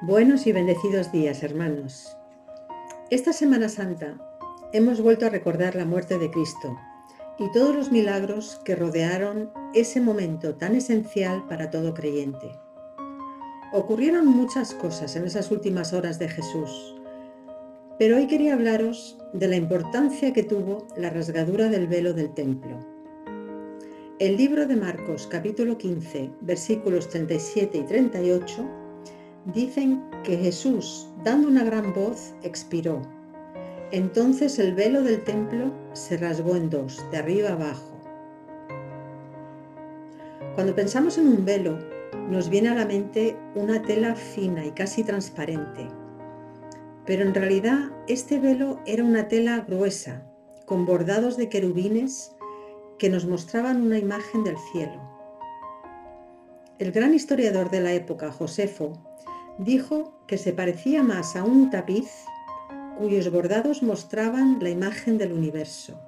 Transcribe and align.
Buenos 0.00 0.46
y 0.46 0.52
bendecidos 0.52 1.10
días, 1.10 1.42
hermanos. 1.42 2.16
Esta 3.10 3.32
Semana 3.32 3.68
Santa 3.68 4.16
hemos 4.72 5.00
vuelto 5.00 5.26
a 5.26 5.28
recordar 5.28 5.74
la 5.74 5.86
muerte 5.86 6.20
de 6.20 6.30
Cristo 6.30 6.78
y 7.36 7.50
todos 7.50 7.74
los 7.74 7.90
milagros 7.90 8.60
que 8.64 8.76
rodearon 8.76 9.50
ese 9.74 10.00
momento 10.00 10.54
tan 10.54 10.76
esencial 10.76 11.44
para 11.48 11.70
todo 11.70 11.94
creyente. 11.94 12.48
Ocurrieron 13.72 14.28
muchas 14.28 14.72
cosas 14.72 15.16
en 15.16 15.24
esas 15.24 15.50
últimas 15.50 15.92
horas 15.92 16.20
de 16.20 16.28
Jesús, 16.28 16.94
pero 17.98 18.18
hoy 18.18 18.28
quería 18.28 18.54
hablaros 18.54 19.18
de 19.32 19.48
la 19.48 19.56
importancia 19.56 20.32
que 20.32 20.44
tuvo 20.44 20.86
la 20.96 21.10
rasgadura 21.10 21.70
del 21.70 21.88
velo 21.88 22.12
del 22.12 22.32
templo. 22.34 22.78
El 24.20 24.36
libro 24.36 24.64
de 24.64 24.76
Marcos 24.76 25.26
capítulo 25.26 25.76
15 25.76 26.30
versículos 26.40 27.08
37 27.08 27.78
y 27.78 27.82
38 27.82 28.87
Dicen 29.54 30.04
que 30.24 30.36
Jesús, 30.36 31.08
dando 31.24 31.48
una 31.48 31.64
gran 31.64 31.94
voz, 31.94 32.34
expiró. 32.42 33.00
Entonces 33.92 34.58
el 34.58 34.74
velo 34.74 35.02
del 35.02 35.24
templo 35.24 35.72
se 35.94 36.18
rasgó 36.18 36.54
en 36.54 36.68
dos, 36.68 37.02
de 37.10 37.16
arriba 37.16 37.52
abajo. 37.52 37.98
Cuando 40.54 40.74
pensamos 40.74 41.16
en 41.16 41.28
un 41.28 41.46
velo, 41.46 41.78
nos 42.28 42.50
viene 42.50 42.68
a 42.68 42.74
la 42.74 42.84
mente 42.84 43.38
una 43.54 43.80
tela 43.80 44.14
fina 44.16 44.66
y 44.66 44.72
casi 44.72 45.02
transparente. 45.02 45.88
Pero 47.06 47.22
en 47.22 47.34
realidad 47.34 47.90
este 48.06 48.38
velo 48.38 48.80
era 48.84 49.02
una 49.02 49.28
tela 49.28 49.64
gruesa, 49.66 50.26
con 50.66 50.84
bordados 50.84 51.38
de 51.38 51.48
querubines 51.48 52.32
que 52.98 53.08
nos 53.08 53.24
mostraban 53.24 53.80
una 53.80 53.96
imagen 53.96 54.44
del 54.44 54.58
cielo. 54.72 55.00
El 56.78 56.92
gran 56.92 57.14
historiador 57.14 57.70
de 57.70 57.80
la 57.80 57.94
época, 57.94 58.30
Josefo, 58.30 58.92
dijo 59.58 60.14
que 60.26 60.38
se 60.38 60.52
parecía 60.52 61.02
más 61.02 61.36
a 61.36 61.44
un 61.44 61.70
tapiz 61.70 62.10
cuyos 62.98 63.30
bordados 63.30 63.82
mostraban 63.82 64.58
la 64.60 64.70
imagen 64.70 65.18
del 65.18 65.32
universo. 65.32 65.98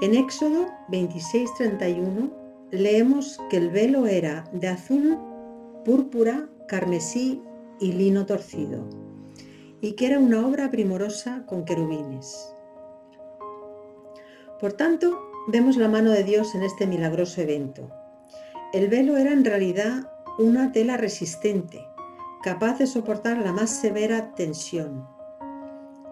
En 0.00 0.14
Éxodo 0.14 0.68
26:31 0.88 2.30
leemos 2.70 3.40
que 3.50 3.56
el 3.56 3.70
velo 3.70 4.06
era 4.06 4.44
de 4.52 4.68
azul, 4.68 5.18
púrpura, 5.84 6.48
carmesí 6.68 7.42
y 7.80 7.92
lino 7.92 8.24
torcido, 8.26 8.88
y 9.80 9.92
que 9.92 10.06
era 10.06 10.18
una 10.18 10.46
obra 10.46 10.70
primorosa 10.70 11.44
con 11.46 11.64
querubines. 11.64 12.52
Por 14.60 14.74
tanto, 14.74 15.18
vemos 15.48 15.76
la 15.76 15.88
mano 15.88 16.10
de 16.10 16.22
Dios 16.22 16.54
en 16.54 16.62
este 16.62 16.86
milagroso 16.86 17.40
evento. 17.40 17.90
El 18.72 18.88
velo 18.88 19.16
era 19.16 19.32
en 19.32 19.44
realidad 19.44 20.10
una 20.38 20.72
tela 20.72 20.96
resistente, 20.96 21.86
capaz 22.42 22.78
de 22.78 22.86
soportar 22.86 23.38
la 23.38 23.52
más 23.52 23.70
severa 23.70 24.34
tensión. 24.34 25.06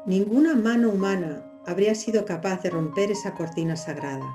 Ninguna 0.06 0.54
mano 0.54 0.90
humana 0.90 1.42
habría 1.66 1.94
sido 1.94 2.24
capaz 2.24 2.62
de 2.62 2.70
romper 2.70 3.10
esa 3.10 3.34
cortina 3.34 3.76
sagrada. 3.76 4.26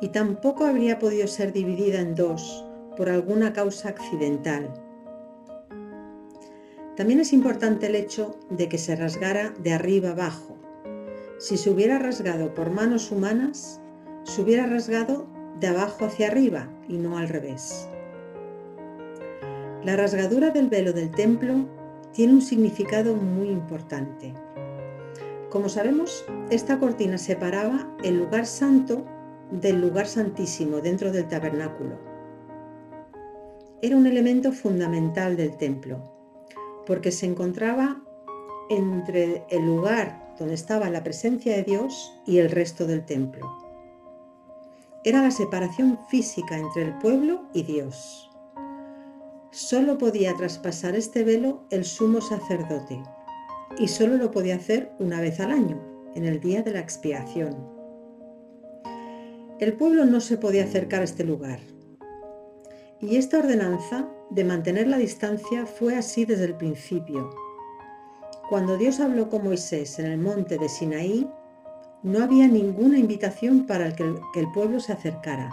Y 0.00 0.08
tampoco 0.08 0.64
habría 0.64 0.98
podido 0.98 1.26
ser 1.26 1.52
dividida 1.52 2.00
en 2.00 2.14
dos 2.14 2.64
por 2.96 3.08
alguna 3.08 3.52
causa 3.52 3.90
accidental. 3.90 4.72
También 6.96 7.20
es 7.20 7.32
importante 7.32 7.86
el 7.86 7.94
hecho 7.94 8.38
de 8.50 8.68
que 8.68 8.78
se 8.78 8.96
rasgara 8.96 9.54
de 9.58 9.72
arriba 9.72 10.10
abajo. 10.10 10.56
Si 11.38 11.56
se 11.56 11.70
hubiera 11.70 11.98
rasgado 11.98 12.54
por 12.54 12.70
manos 12.70 13.10
humanas, 13.10 13.80
se 14.24 14.42
hubiera 14.42 14.66
rasgado 14.66 15.26
de 15.60 15.68
abajo 15.68 16.04
hacia 16.04 16.26
arriba 16.26 16.68
y 16.88 16.98
no 16.98 17.16
al 17.18 17.28
revés. 17.28 17.88
La 19.84 19.96
rasgadura 19.96 20.50
del 20.50 20.68
velo 20.68 20.92
del 20.92 21.10
templo 21.10 21.66
tiene 22.12 22.34
un 22.34 22.42
significado 22.42 23.16
muy 23.16 23.48
importante. 23.48 24.34
Como 25.48 25.70
sabemos, 25.70 26.24
esta 26.50 26.78
cortina 26.78 27.16
separaba 27.16 27.88
el 28.04 28.18
lugar 28.18 28.44
santo 28.44 29.06
del 29.50 29.80
lugar 29.80 30.06
santísimo 30.06 30.82
dentro 30.82 31.10
del 31.10 31.28
tabernáculo. 31.28 31.98
Era 33.80 33.96
un 33.96 34.06
elemento 34.06 34.52
fundamental 34.52 35.36
del 35.36 35.56
templo, 35.56 35.98
porque 36.86 37.10
se 37.10 37.24
encontraba 37.24 38.02
entre 38.68 39.44
el 39.48 39.64
lugar 39.64 40.34
donde 40.38 40.54
estaba 40.54 40.90
la 40.90 41.02
presencia 41.02 41.56
de 41.56 41.62
Dios 41.62 42.20
y 42.26 42.38
el 42.38 42.50
resto 42.50 42.86
del 42.86 43.06
templo. 43.06 43.50
Era 45.04 45.22
la 45.22 45.30
separación 45.30 45.98
física 46.10 46.58
entre 46.58 46.82
el 46.82 46.98
pueblo 46.98 47.44
y 47.54 47.62
Dios. 47.62 48.29
Solo 49.52 49.98
podía 49.98 50.36
traspasar 50.36 50.94
este 50.94 51.24
velo 51.24 51.64
el 51.70 51.84
sumo 51.84 52.20
sacerdote 52.20 53.02
y 53.78 53.88
solo 53.88 54.16
lo 54.16 54.30
podía 54.30 54.54
hacer 54.54 54.92
una 55.00 55.20
vez 55.20 55.40
al 55.40 55.50
año, 55.50 55.76
en 56.14 56.24
el 56.24 56.38
día 56.38 56.62
de 56.62 56.70
la 56.70 56.78
expiación. 56.78 57.56
El 59.58 59.72
pueblo 59.72 60.04
no 60.04 60.20
se 60.20 60.38
podía 60.38 60.62
acercar 60.62 61.00
a 61.00 61.04
este 61.04 61.24
lugar. 61.24 61.58
Y 63.00 63.16
esta 63.16 63.40
ordenanza 63.40 64.08
de 64.30 64.44
mantener 64.44 64.86
la 64.86 64.98
distancia 64.98 65.66
fue 65.66 65.96
así 65.96 66.24
desde 66.24 66.44
el 66.44 66.54
principio. 66.54 67.30
Cuando 68.48 68.76
Dios 68.76 69.00
habló 69.00 69.28
con 69.28 69.42
Moisés 69.42 69.98
en 69.98 70.06
el 70.06 70.18
monte 70.18 70.58
de 70.58 70.68
Sinaí, 70.68 71.28
no 72.04 72.22
había 72.22 72.46
ninguna 72.46 72.98
invitación 73.00 73.66
para 73.66 73.96
que 73.96 74.04
el 74.04 74.52
pueblo 74.54 74.78
se 74.78 74.92
acercara. 74.92 75.50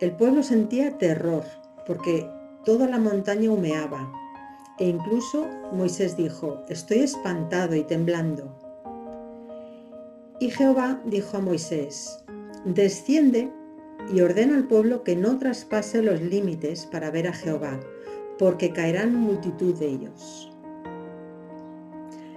El 0.00 0.16
pueblo 0.16 0.42
sentía 0.42 0.98
terror 0.98 1.44
porque 1.86 2.28
toda 2.64 2.88
la 2.88 2.98
montaña 2.98 3.50
humeaba. 3.50 4.10
E 4.78 4.88
incluso 4.88 5.46
Moisés 5.72 6.16
dijo, 6.16 6.64
estoy 6.68 7.00
espantado 7.00 7.76
y 7.76 7.84
temblando. 7.84 8.58
Y 10.40 10.50
Jehová 10.50 11.00
dijo 11.04 11.36
a 11.36 11.40
Moisés, 11.40 12.24
desciende 12.64 13.52
y 14.12 14.20
ordena 14.20 14.56
al 14.56 14.66
pueblo 14.66 15.04
que 15.04 15.14
no 15.14 15.38
traspase 15.38 16.02
los 16.02 16.20
límites 16.20 16.86
para 16.86 17.10
ver 17.10 17.28
a 17.28 17.32
Jehová, 17.32 17.78
porque 18.38 18.72
caerán 18.72 19.14
multitud 19.14 19.74
de 19.78 19.86
ellos. 19.86 20.50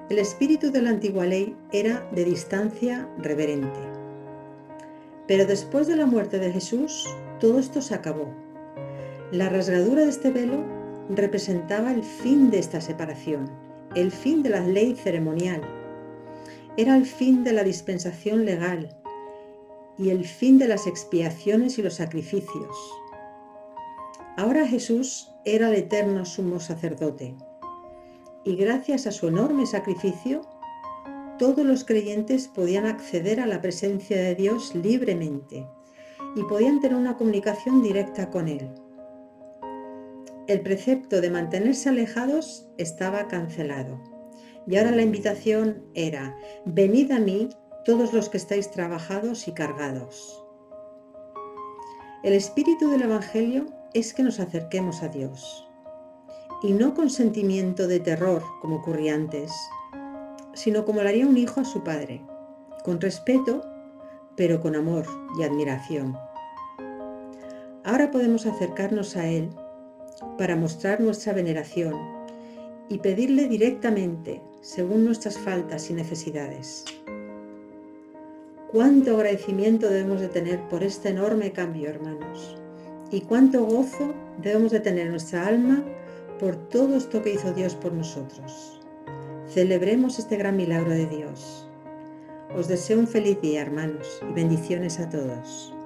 El 0.10 0.20
espíritu 0.20 0.72
de 0.72 0.82
la 0.82 0.92
antigua 0.92 1.26
ley 1.26 1.56
era 1.72 2.08
de 2.12 2.24
distancia 2.24 3.10
reverente. 3.18 3.80
Pero 5.28 5.46
después 5.46 5.88
de 5.88 5.98
la 5.98 6.06
muerte 6.06 6.38
de 6.40 6.52
Jesús, 6.54 7.06
todo 7.40 7.60
esto 7.60 7.82
se 7.82 7.96
acabó 7.96 8.47
la 9.32 9.50
rasgadura 9.50 10.04
de 10.04 10.10
este 10.10 10.32
velo 10.32 10.64
representaba 11.10 11.92
el 11.92 12.02
fin 12.04 12.50
de 12.50 12.60
esta 12.60 12.80
separación, 12.80 13.50
el 13.94 14.12
fin 14.12 14.42
de 14.42 14.50
la 14.50 14.62
ley 14.62 14.96
ceremonial. 14.96 15.62
Era 16.78 16.96
el 16.96 17.06
fin 17.06 17.44
de 17.44 17.52
la 17.52 17.64
dispensación 17.64 18.46
legal 18.46 18.96
y 19.98 20.12
el 20.12 20.24
fin 20.24 20.58
de 20.60 20.70
las 20.70 20.88
expiaciones 20.88 21.78
y 21.78 21.82
los 21.82 21.96
sacrificios. 21.96 22.78
Ahora 24.38 24.66
Jesús 24.66 25.30
era 25.44 25.70
el 25.70 25.76
eterno 25.76 26.24
sumo 26.24 26.62
sacerdote 26.62 27.36
y 28.46 28.56
gracias 28.56 29.08
a 29.08 29.12
su 29.12 29.28
enorme 29.28 29.66
sacrificio, 29.66 30.44
todos 31.38 31.66
los 31.66 31.84
creyentes 31.84 32.48
podían 32.48 32.86
acceder 32.86 33.42
a 33.42 33.46
la 33.46 33.62
presencia 33.62 34.18
de 34.18 34.36
Dios 34.36 34.74
libremente 34.74 35.68
y 36.36 36.44
podían 36.44 36.80
tener 36.80 36.96
una 36.96 37.18
comunicación 37.18 37.84
directa 37.84 38.30
con 38.30 38.48
Él 38.48 38.87
el 40.48 40.62
precepto 40.62 41.20
de 41.20 41.30
mantenerse 41.30 41.90
alejados 41.90 42.66
estaba 42.78 43.28
cancelado. 43.28 44.02
Y 44.66 44.78
ahora 44.78 44.92
la 44.92 45.02
invitación 45.02 45.84
era, 45.94 46.36
venid 46.66 47.12
a 47.12 47.20
mí 47.20 47.50
todos 47.84 48.14
los 48.14 48.30
que 48.30 48.38
estáis 48.38 48.72
trabajados 48.72 49.48
y 49.48 49.52
cargados. 49.54 50.44
El 52.24 52.34
espíritu 52.34 52.90
del 52.90 53.04
Evangelio 53.04 53.66
es 53.94 54.14
que 54.14 54.24
nos 54.24 54.40
acerquemos 54.40 55.04
a 55.04 55.10
Dios, 55.10 55.68
y 56.64 56.74
no 56.74 56.94
con 56.94 57.10
sentimiento 57.10 57.88
de 57.88 58.00
terror 58.00 58.44
como 58.62 58.78
ocurría 58.78 59.16
antes, 59.16 59.52
sino 60.54 60.86
como 60.86 61.02
lo 61.02 61.10
haría 61.10 61.28
un 61.28 61.38
hijo 61.38 61.62
a 61.62 61.66
su 61.66 61.84
padre, 61.84 62.22
con 62.84 63.00
respeto, 63.00 63.62
pero 64.36 64.60
con 64.62 64.76
amor 64.76 65.06
y 65.40 65.44
admiración. 65.44 66.18
Ahora 67.84 68.12
podemos 68.12 68.46
acercarnos 68.46 69.16
a 69.16 69.28
Él 69.28 69.50
para 70.38 70.56
mostrar 70.56 71.02
nuestra 71.02 71.34
veneración 71.34 71.96
y 72.90 73.00
pedirle 73.00 73.48
directamente 73.48 74.42
según 74.62 75.06
nuestras 75.06 75.38
faltas 75.38 75.90
y 75.90 75.94
necesidades. 75.94 76.86
Cuánto 78.72 79.16
agradecimiento 79.16 79.90
debemos 79.90 80.20
de 80.20 80.28
tener 80.28 80.60
por 80.68 80.84
este 80.84 81.10
enorme 81.10 81.52
cambio, 81.52 81.90
hermanos, 81.90 82.58
y 83.12 83.22
cuánto 83.22 83.64
gozo 83.64 84.14
debemos 84.42 84.72
de 84.72 84.82
tener 84.82 85.06
en 85.06 85.12
nuestra 85.12 85.48
alma 85.48 85.84
por 86.40 86.56
todo 86.56 86.98
esto 86.98 87.22
que 87.22 87.34
hizo 87.34 87.54
Dios 87.54 87.76
por 87.76 87.94
nosotros. 87.94 88.82
Celebremos 89.48 90.20
este 90.20 90.36
gran 90.36 90.58
milagro 90.58 90.92
de 90.92 91.06
Dios. 91.06 91.68
Os 92.56 92.68
deseo 92.68 93.00
un 93.00 93.08
feliz 93.08 93.42
día, 93.42 93.62
hermanos, 93.62 94.22
y 94.30 94.34
bendiciones 94.34 95.00
a 95.00 95.10
todos. 95.10 95.77